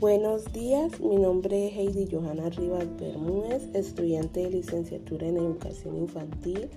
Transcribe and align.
Buenos 0.00 0.52
días, 0.52 1.00
mi 1.00 1.16
nombre 1.16 1.66
es 1.66 1.72
Heidi 1.76 2.06
Johanna 2.08 2.50
Rivas 2.50 2.86
Bermúdez, 3.00 3.64
estudiante 3.74 4.44
de 4.44 4.50
licenciatura 4.50 5.26
en 5.26 5.38
Educación 5.38 5.96
Infantil, 5.96 6.68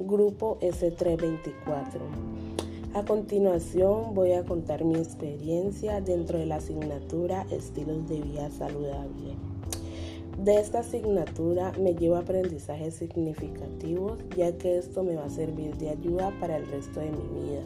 grupo 0.00 0.58
S324. 0.58 2.00
A 2.94 3.04
continuación 3.04 4.12
voy 4.12 4.32
a 4.32 4.44
contar 4.44 4.82
mi 4.82 4.96
experiencia 4.96 6.00
dentro 6.00 6.36
de 6.36 6.46
la 6.46 6.56
asignatura 6.56 7.46
Estilos 7.48 8.08
de 8.08 8.20
Vida 8.20 8.50
Saludable. 8.50 9.36
De 10.42 10.56
esta 10.56 10.80
asignatura 10.80 11.70
me 11.80 11.94
llevo 11.94 12.16
aprendizajes 12.16 12.96
significativos 12.96 14.18
ya 14.36 14.50
que 14.58 14.78
esto 14.78 15.04
me 15.04 15.14
va 15.14 15.26
a 15.26 15.30
servir 15.30 15.76
de 15.76 15.90
ayuda 15.90 16.32
para 16.40 16.56
el 16.56 16.66
resto 16.66 16.98
de 16.98 17.12
mi 17.12 17.40
vida. 17.40 17.62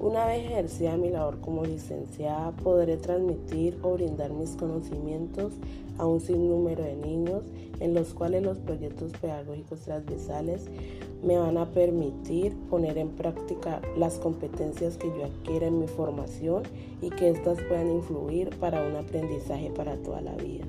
Una 0.00 0.26
vez 0.26 0.44
ejercida 0.44 0.96
mi 0.96 1.08
labor 1.08 1.40
como 1.40 1.64
licenciada, 1.64 2.50
podré 2.50 2.96
transmitir 2.96 3.78
o 3.82 3.94
brindar 3.94 4.32
mis 4.32 4.50
conocimientos 4.56 5.52
a 5.98 6.06
un 6.06 6.20
sinnúmero 6.20 6.82
de 6.82 6.96
niños 6.96 7.44
en 7.80 7.94
los 7.94 8.12
cuales 8.12 8.42
los 8.42 8.58
proyectos 8.58 9.12
pedagógicos 9.12 9.80
transversales 9.80 10.66
me 11.22 11.38
van 11.38 11.56
a 11.56 11.70
permitir 11.70 12.54
poner 12.68 12.98
en 12.98 13.10
práctica 13.10 13.80
las 13.96 14.18
competencias 14.18 14.96
que 14.96 15.08
yo 15.08 15.24
adquiera 15.24 15.68
en 15.68 15.80
mi 15.80 15.86
formación 15.86 16.64
y 17.00 17.10
que 17.10 17.30
éstas 17.30 17.58
puedan 17.68 17.90
influir 17.90 18.50
para 18.58 18.86
un 18.86 18.96
aprendizaje 18.96 19.70
para 19.70 19.96
toda 19.96 20.20
la 20.20 20.34
vida. 20.34 20.64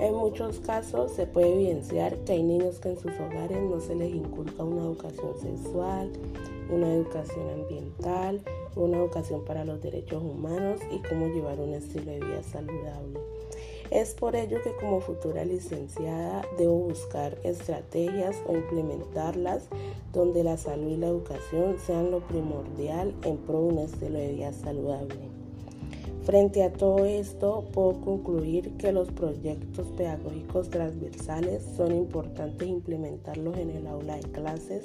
En 0.00 0.14
muchos 0.14 0.60
casos 0.60 1.12
se 1.12 1.26
puede 1.26 1.52
evidenciar 1.52 2.16
que 2.24 2.32
hay 2.32 2.42
niños 2.42 2.80
que 2.80 2.88
en 2.88 2.98
sus 2.98 3.12
hogares 3.20 3.60
no 3.60 3.80
se 3.80 3.94
les 3.94 4.14
inculca 4.14 4.64
una 4.64 4.80
educación 4.80 5.38
sexual, 5.38 6.10
una 6.70 6.94
educación 6.94 7.50
ambiental, 7.50 8.40
una 8.76 8.96
educación 8.96 9.44
para 9.44 9.66
los 9.66 9.82
derechos 9.82 10.22
humanos 10.22 10.80
y 10.90 11.06
cómo 11.06 11.26
llevar 11.26 11.60
un 11.60 11.74
estilo 11.74 12.12
de 12.12 12.20
vida 12.20 12.42
saludable. 12.42 13.20
Es 13.90 14.14
por 14.14 14.36
ello 14.36 14.62
que 14.64 14.74
como 14.76 15.02
futura 15.02 15.44
licenciada 15.44 16.46
debo 16.56 16.78
buscar 16.78 17.36
estrategias 17.44 18.36
o 18.46 18.54
implementarlas 18.54 19.68
donde 20.14 20.42
la 20.42 20.56
salud 20.56 20.92
y 20.92 20.96
la 20.96 21.08
educación 21.08 21.76
sean 21.78 22.10
lo 22.10 22.20
primordial 22.20 23.12
en 23.22 23.36
pro 23.36 23.58
de 23.60 23.66
un 23.66 23.78
estilo 23.80 24.18
de 24.18 24.32
vida 24.32 24.52
saludable. 24.54 25.40
Frente 26.24 26.62
a 26.62 26.72
todo 26.72 27.06
esto, 27.06 27.64
puedo 27.72 28.00
concluir 28.02 28.72
que 28.76 28.92
los 28.92 29.10
proyectos 29.10 29.86
pedagógicos 29.96 30.68
transversales 30.68 31.62
son 31.76 31.92
importantes 31.92 32.68
implementarlos 32.68 33.56
en 33.56 33.70
el 33.70 33.86
aula 33.86 34.16
de 34.16 34.30
clases 34.30 34.84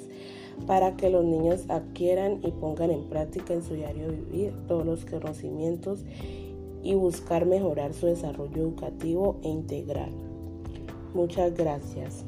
para 0.66 0.96
que 0.96 1.10
los 1.10 1.24
niños 1.24 1.64
adquieran 1.68 2.40
y 2.42 2.50
pongan 2.52 2.90
en 2.90 3.04
práctica 3.04 3.52
en 3.52 3.62
su 3.62 3.74
diario 3.74 4.08
vivir 4.08 4.54
todos 4.66 4.86
los 4.86 5.04
conocimientos 5.04 6.04
y 6.82 6.94
buscar 6.94 7.44
mejorar 7.44 7.92
su 7.92 8.06
desarrollo 8.06 8.62
educativo 8.62 9.38
e 9.42 9.48
integral. 9.48 10.10
Muchas 11.12 11.54
gracias. 11.54 12.24